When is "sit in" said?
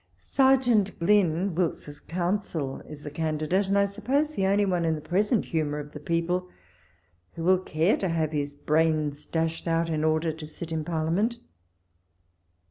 10.47-10.83